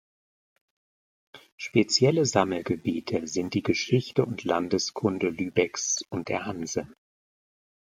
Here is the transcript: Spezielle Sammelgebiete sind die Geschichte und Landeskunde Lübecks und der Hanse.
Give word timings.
Spezielle 1.57 2.25
Sammelgebiete 2.25 3.27
sind 3.27 3.53
die 3.53 3.61
Geschichte 3.61 4.25
und 4.25 4.43
Landeskunde 4.43 5.29
Lübecks 5.29 6.01
und 6.09 6.27
der 6.27 6.47
Hanse. 6.47 6.87